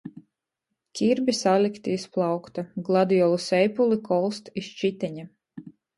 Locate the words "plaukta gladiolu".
2.15-3.37